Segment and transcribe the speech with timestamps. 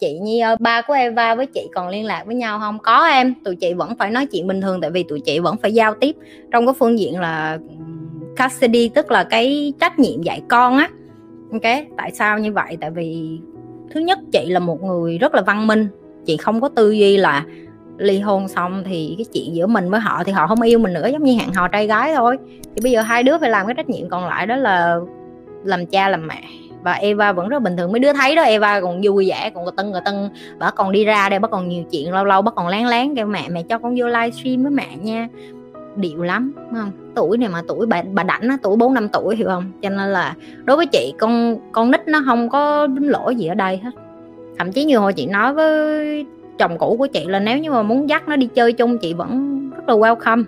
[0.00, 2.78] chị Nhi ơi, ba của Eva với chị còn liên lạc với nhau không?
[2.78, 5.56] Có em, tụi chị vẫn phải nói chuyện bình thường tại vì tụi chị vẫn
[5.56, 6.16] phải giao tiếp.
[6.50, 7.58] Trong cái phương diện là
[8.38, 10.88] custody, tức là cái trách nhiệm dạy con á.
[11.52, 12.76] Ok, tại sao như vậy?
[12.80, 13.38] Tại vì
[13.90, 15.88] thứ nhất, chị là một người rất là văn minh.
[16.26, 17.44] Chị không có tư duy là
[17.98, 20.92] ly hôn xong thì cái chuyện giữa mình với họ thì họ không yêu mình
[20.92, 22.36] nữa, giống như hẹn hò trai gái thôi.
[22.74, 24.96] Thì bây giờ hai đứa phải làm cái trách nhiệm còn lại đó là
[25.64, 26.42] làm cha, làm mẹ
[26.82, 27.92] và Eva vẫn rất bình thường.
[27.92, 30.28] Mấy đứa thấy đó, Eva còn vui vẻ, còn tân rồi tân
[30.58, 33.14] bà còn đi ra đây, bà còn nhiều chuyện, lâu lâu bà còn lén lén
[33.14, 35.28] kêu mẹ mẹ cho con vô livestream với mẹ nha.
[35.96, 36.90] Điệu lắm không?
[37.14, 39.72] Tuổi này mà tuổi bà bà đảnh á, tuổi bốn năm tuổi, hiểu không?
[39.82, 43.46] Cho nên là đối với chị, con con nít nó không có đúng lỗi gì
[43.46, 43.90] ở đây hết.
[44.58, 46.26] Thậm chí như hồi chị nói với
[46.58, 49.14] chồng cũ của chị là nếu như mà muốn dắt nó đi chơi chung, chị
[49.14, 50.44] vẫn rất là welcome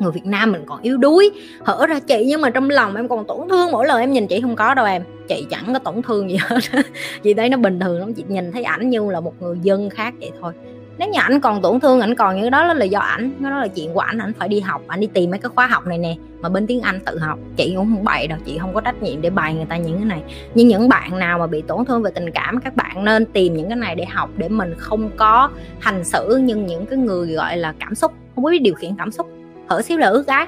[0.00, 1.30] người Việt Nam mình còn yếu đuối,
[1.64, 4.26] hở ra chị nhưng mà trong lòng em còn tổn thương, mỗi lần em nhìn
[4.26, 5.02] chị không có đâu em.
[5.28, 6.58] Chị chẳng có tổn thương gì hết.
[7.22, 9.90] Chị thấy nó bình thường lắm, chị nhìn thấy ảnh như là một người dân
[9.90, 10.52] khác vậy thôi.
[10.98, 13.68] Nếu như ảnh còn tổn thương, ảnh còn như đó là do ảnh đó là
[13.68, 15.98] chuyện của ảnh ảnh phải đi học, ảnh đi tìm mấy cái khóa học này
[15.98, 17.38] nè, mà bên tiếng anh tự học.
[17.56, 19.96] Chị cũng không bày đâu, chị không có trách nhiệm để bày người ta những
[19.96, 20.22] cái này.
[20.54, 23.54] Nhưng những bạn nào mà bị tổn thương về tình cảm, các bạn nên tìm
[23.54, 27.26] những cái này để học, để mình không có hành xử như những cái người,
[27.26, 29.37] gọi là, cảm xúc, không biết điều khiển cảm xúc
[29.68, 30.46] hở xíu là ước ái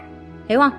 [0.49, 0.73] hiểu không?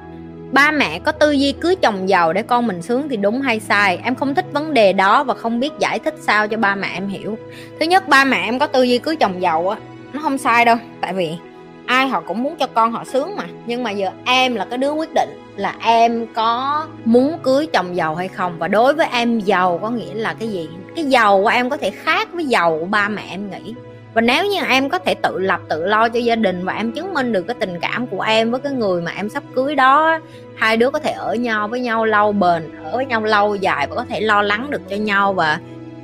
[0.51, 3.59] Ba mẹ có tư duy cưới chồng giàu để con mình sướng thì đúng hay
[3.59, 3.99] sai?
[4.03, 6.87] Em không thích vấn đề đó và không biết giải thích sao cho ba mẹ
[6.93, 7.37] em hiểu.
[7.79, 9.77] Thứ nhất, ba mẹ em có tư duy cưới chồng giàu á,
[10.13, 10.75] nó không sai đâu.
[11.01, 11.37] Tại vì
[11.85, 13.43] ai họ cũng muốn cho con họ sướng mà.
[13.65, 17.95] Nhưng mà giờ em là cái đứa quyết định là em có muốn cưới chồng
[17.95, 18.59] giàu hay không?
[18.59, 20.69] Và đối với em, giàu có nghĩa là cái gì?
[20.95, 23.73] Cái giàu của em có thể khác với giàu của ba mẹ em nghĩ
[24.13, 26.91] và nếu như em có thể tự lập, tự lo cho gia đình và em
[26.91, 29.75] chứng minh được cái tình cảm của em với cái người mà em sắp cưới
[29.75, 30.19] đó,
[30.55, 33.87] hai đứa có thể ở nhau với nhau lâu, bền ở với nhau lâu dài
[33.89, 35.33] và có thể lo lắng được cho nhau.
[35.33, 35.59] Và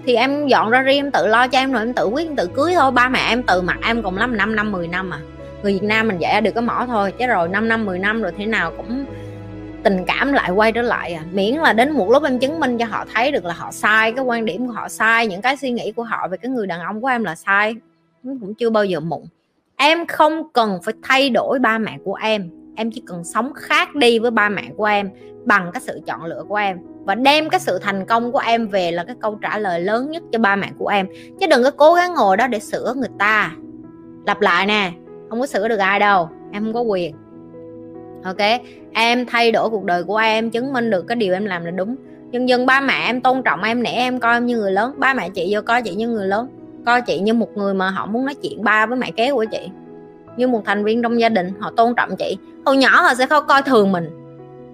[0.06, 2.36] thì em dọn ra riêng em tự lo cho em rồi em tự quyết, em
[2.36, 2.92] tự cưới thôi.
[2.92, 5.20] Ba mẹ em từ mặt em cùng lắm 5 năm 10 năm à.
[5.64, 8.22] Người Việt Nam mình dạy được cái mỏ thôi, chứ rồi 5 năm 10 năm
[8.22, 9.06] rồi thế nào cũng
[9.84, 11.24] tình cảm lại quay trở lại à.
[11.32, 14.12] Miễn là đến một lúc em chứng minh cho họ thấy được là họ sai,
[14.12, 16.68] cái quan điểm của họ sai, những cái suy nghĩ của họ về cái người
[16.68, 17.76] đàn ông của em là sai
[18.42, 19.22] cũng chưa bao giờ mụn.
[19.76, 22.50] Em không cần phải thay đổi ba mẹ của em.
[22.76, 25.10] Em chỉ cần sống khác đi với ba mẹ của em,
[25.46, 26.78] bằng cái sự chọn lựa của em.
[27.06, 30.12] Và đem cái sự thành công của em về là cái câu trả lời lớn
[30.12, 31.08] nhất cho ba mẹ của em.
[31.40, 33.52] Chứ đừng có cố gắng ngồi đó để sửa người ta.
[34.26, 34.92] Lặp lại nè,
[35.30, 36.30] không có sửa được ai đâu.
[36.52, 37.16] Em không có quyền.
[38.24, 38.62] Ok?
[38.94, 41.72] Em thay đổi cuộc đời của em, chứng minh được cái điều em làm là
[41.72, 41.96] đúng.
[42.32, 44.94] Dần dần ba mẹ em tôn trọng em, nể em, coi em như người lớn.
[44.98, 46.48] Ba mẹ chị vô coi chị như người lớn
[46.88, 49.46] coi chị như một người mà họ muốn nói chuyện ba với mẹ kế của
[49.52, 49.70] chị.
[50.38, 52.38] Như một thành viên trong gia đình họ tôn trọng chị.
[52.66, 54.10] Hồi nhỏ họ sẽ không coi thường mình.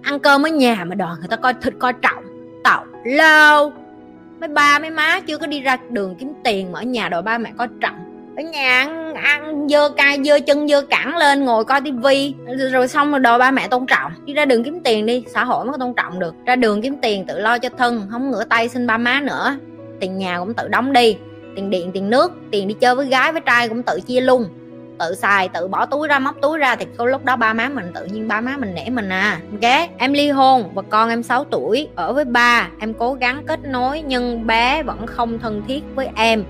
[0.01, 2.23] Ăn cơm ở nhà mà đòi người ta coi thịt coi trọng
[2.63, 3.71] tàu lâu
[4.39, 7.21] mấy ba mấy má chưa có đi ra đường kiếm tiền mà ở nhà đòi
[7.21, 7.95] ba mẹ coi trọng.
[8.37, 12.35] Ở nhà ăn, ăn dơ cay dơ chân dơ cẳng lên ngồi coi tivi
[12.71, 14.11] rồi xong rồi đòi ba mẹ tôn trọng.
[14.25, 16.35] Đi ra đường kiếm tiền đi xã hội mới có tôn trọng được.
[16.45, 19.57] Ra đường kiếm tiền tự lo cho thân không ngửa tay xin ba má nữa.
[19.99, 21.17] Tiền nhà cũng tự đóng đi
[21.55, 24.45] tiền điện, tiền nước, tiền đi chơi với gái, với trai cũng tự chia luôn.
[24.99, 27.69] Tự xài, tự bỏ túi ra, móc túi ra thì có lúc đó ba má
[27.69, 29.39] mình, tự nhiên ba má mình nể mình à.
[29.51, 32.69] Ok, em ly hôn và con em 6 tuổi, ở với ba.
[32.79, 36.43] Em cố gắng kết nối nhưng bé vẫn không thân thiết với em.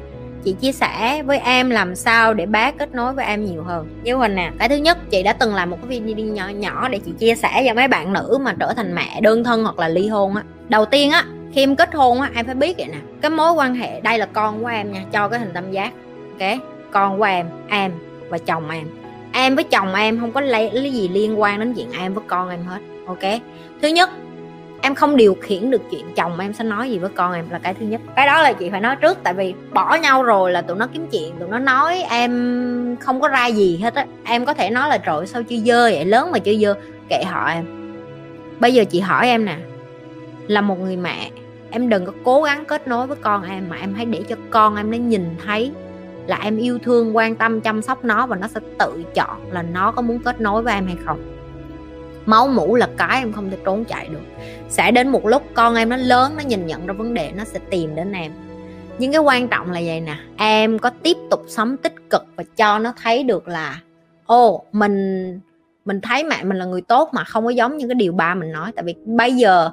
[0.44, 3.88] Chị chia sẻ với em làm sao để bé kết nối với em nhiều hơn.
[4.04, 6.90] Như hình nè cái thứ nhất, chị đã từng làm một cái video nhỏ nhỏ
[6.90, 9.80] để chị chia sẻ cho mấy bạn nữ mà trở thành mẹ đơn thân hoặc
[9.80, 10.44] là ly hôn á.
[10.70, 12.98] Đầu tiên á khi em kết hôn á, em phải biết vậy nè.
[13.22, 15.92] Cái mối quan hệ, đây là con của em nha, cho cái hình tam giác.
[16.40, 16.60] Ok?
[16.92, 17.92] Con của em em
[18.30, 18.88] và chồng em.
[19.34, 22.24] Em với chồng em không có lấy cái gì liên quan đến chuyện em với
[22.28, 22.80] con em hết.
[23.08, 23.42] Ok?
[23.82, 24.10] Thứ nhất,
[24.82, 27.60] em không điều khiển được chuyện chồng em sẽ nói gì với con em là
[27.60, 28.02] cái thứ nhất.
[28.16, 30.88] Cái đó là chị phải nói trước, tại vì bỏ nhau rồi là tụi nó
[30.94, 34.06] kiếm chuyện, tụi nó nói em không có ra gì hết á.
[34.24, 36.06] Em có thể nói là, trời sao chưa dơ vậy?
[36.06, 36.76] Lớn mà chưa dơ.
[37.10, 37.66] Kệ họ em.
[38.60, 39.56] Bây giờ chị hỏi em nè,
[40.48, 41.30] là một người mẹ
[41.74, 44.36] em đừng có cố gắng kết nối với con em mà em hãy để cho
[44.50, 45.72] con em nó nhìn thấy
[46.28, 49.62] là em yêu thương, quan tâm, chăm sóc nó và nó sẽ tự chọn là
[49.62, 51.20] nó có muốn kết nối với em hay không.
[52.26, 54.46] Máu mũ là cái em không thể trốn chạy được.
[54.70, 57.44] Sẽ đến một lúc con em nó lớn, nó nhìn nhận ra vấn đề, nó
[57.44, 58.32] sẽ tìm đến em.
[58.98, 62.44] Nhưng cái quan trọng là vậy nè, em có tiếp tục sống tích cực và
[62.56, 63.82] cho nó thấy được là
[64.26, 65.40] ô mình
[65.86, 68.36] mình thấy mẹ mình là người tốt mà không có giống như cái điều ba
[68.36, 68.72] mình nói.
[68.76, 69.72] Tại vì bây giờ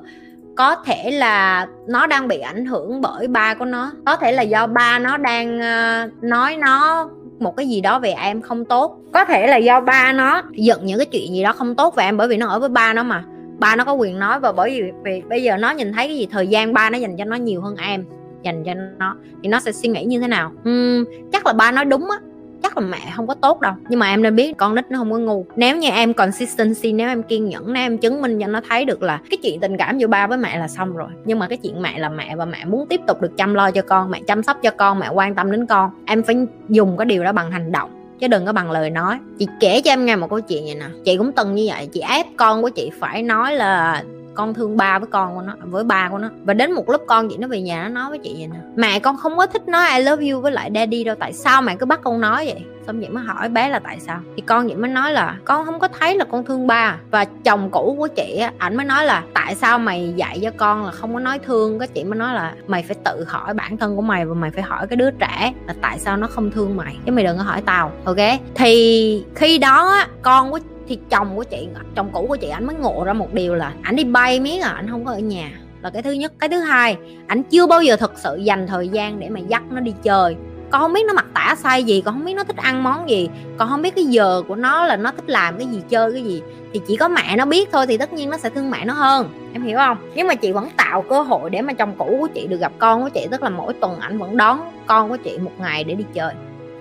[0.60, 3.92] có thể là nó đang bị ảnh hưởng bởi ba của nó.
[4.06, 7.08] Có thể là do ba nó đang ờ, nói nó
[7.38, 8.98] một cái gì đó về em không tốt.
[9.12, 12.04] Có thể là do ba nó giận những cái chuyện gì đó không tốt về
[12.04, 13.24] em bởi vì nó ở với ba nó mà.
[13.58, 16.16] Ba nó có quyền nói và bởi vì, vì bây giờ nó nhìn thấy cái
[16.16, 18.04] gì thời gian ba nó dành cho nó nhiều hơn em
[18.42, 20.52] dành cho nó thì nó sẽ suy nghĩ như thế nào?
[20.68, 22.18] Uhm, chắc là ba nói đúng á
[22.62, 23.72] chắc là mẹ không có tốt đâu.
[23.88, 25.46] Nhưng mà em nên biết con nít nó không có ngu.
[25.56, 28.84] Nếu như em consistency, nếu em kiên nhẫn, nếu em chứng minh cho nó thấy
[28.84, 31.08] được là cái chuyện tình cảm giữa ba với mẹ là xong rồi.
[31.24, 33.70] Nhưng mà cái chuyện mẹ là mẹ và mẹ muốn tiếp tục được chăm lo
[33.70, 36.36] cho con, mẹ chăm sóc cho con, mẹ quan tâm đến con, em phải
[36.68, 37.90] dùng cái điều đó bằng hành động.
[38.20, 39.18] Chứ đừng có bằng lời nói.
[39.38, 40.86] Chị kể cho em nghe một câu chuyện vậy nè.
[41.04, 44.02] Chị cũng từng như vậy, chị ép con của chị phải nói là
[44.34, 46.28] con thương ba với con của nó, với ba của nó.
[46.44, 48.58] Và đến một lúc con chị nó về nhà, nó nói với chị vậy nè,
[48.76, 51.62] mẹ, con không có thích nói I love you với lại daddy đâu, tại sao
[51.62, 52.64] mẹ cứ bắt con nói vậy?
[52.86, 54.20] Xong chị mới hỏi bé là tại sao.
[54.36, 56.98] Thì con chị mới nói là, con không có thấy là con thương ba.
[57.10, 60.50] Và chồng cũ của chị á, ảnh mới nói là, tại sao mày dạy cho
[60.56, 61.78] con là không có nói thương?
[61.78, 64.50] Cái chị mới nói là, mày phải tự hỏi bản thân của mày và mày
[64.50, 66.96] phải hỏi cái đứa trẻ là tại sao nó không thương mày.
[67.06, 68.16] Chứ mày đừng có hỏi tao, ok?
[68.54, 70.58] Thì khi đó á, con của
[70.90, 73.72] thì chồng của chị chồng cũ của chị anh mới ngộ ra một điều là
[73.82, 75.50] anh đi bay miếng à anh không có ở nhà.
[75.82, 76.32] Là cái thứ nhất.
[76.38, 76.96] Cái thứ hai
[77.26, 80.36] anh chưa bao giờ thực sự dành thời gian để mà dắt nó đi chơi.
[80.70, 83.10] Con không biết nó mặc tả sai gì con không biết nó thích ăn món
[83.10, 83.28] gì.
[83.58, 86.22] Con không biết cái giờ của nó là nó thích làm cái gì chơi cái
[86.22, 86.42] gì.
[86.72, 88.94] Thì chỉ có mẹ nó biết thôi thì tất nhiên nó sẽ thương mẹ nó
[88.94, 89.28] hơn.
[89.52, 89.96] Em hiểu không?
[90.14, 92.72] Nhưng mà chị vẫn tạo cơ hội để mà chồng cũ của chị được gặp
[92.78, 95.84] con của chị tức là mỗi tuần ảnh vẫn đón con của chị một ngày
[95.84, 96.32] để đi chơi.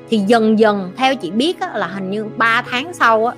[0.10, 3.36] Thì dần dần theo chị biết á, là hình như 3 tháng sau á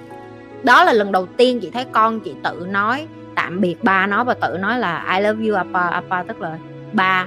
[0.64, 4.24] đó là lần đầu tiên chị thấy con chị tự nói, tạm biệt ba nó
[4.24, 6.24] và tự nói là I love you, apa apa.
[6.24, 6.58] Tức là
[6.94, 7.26] ba,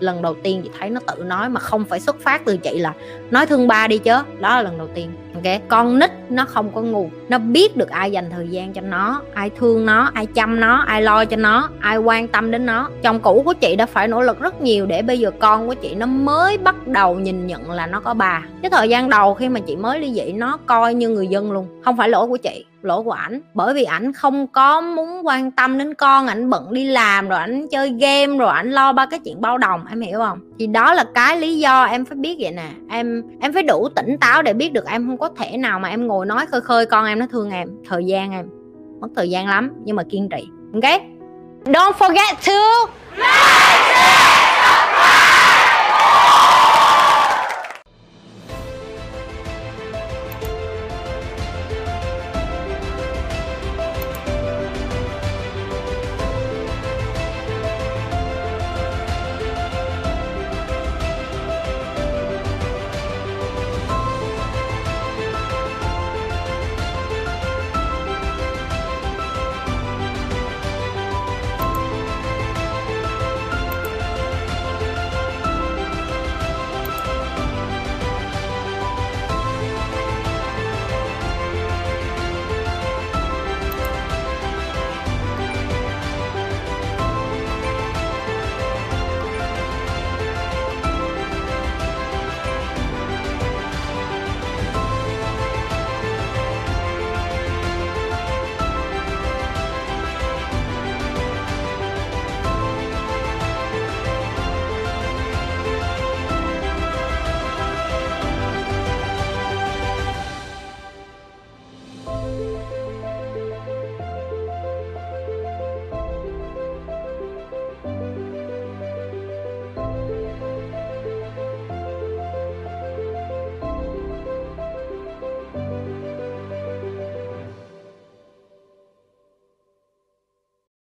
[0.00, 2.78] lần đầu tiên chị thấy nó tự nói mà không phải xuất phát từ chị
[2.78, 2.92] là
[3.30, 4.14] nói thương ba đi chứ.
[4.40, 5.60] Đó là lần đầu tiên, ok?
[5.68, 9.22] Con nít nó không có ngu, nó biết được ai dành thời gian cho nó,
[9.34, 12.88] ai thương nó, ai chăm nó, ai lo cho nó, ai quan tâm đến nó.
[13.02, 15.74] Chồng cũ của chị đã phải nỗ lực rất nhiều để bây giờ con của
[15.74, 19.34] chị nó mới bắt đầu nhìn nhận là nó có bà cái thời gian đầu
[19.34, 22.26] khi mà chị mới ly dị, nó coi như người dân luôn, không phải lỗi
[22.26, 23.40] của chị lỗi của ảnh.
[23.54, 27.38] Bởi vì ảnh không có muốn quan tâm đến con, ảnh bận đi làm, rồi
[27.38, 30.38] ảnh chơi game, rồi ảnh lo ba cái chuyện bao đồng, em hiểu không?
[30.58, 32.68] Thì đó là cái lý do em phải biết vậy nè.
[32.90, 35.88] Em em phải đủ tỉnh táo để biết được em không có thể nào mà
[35.88, 38.46] em ngồi nói khơi khơi, con em nó thương em, thời gian em.
[39.00, 40.48] Mất thời gian lắm, nhưng mà kiên trì.
[40.74, 41.00] Ok?
[41.64, 42.90] Don't forget to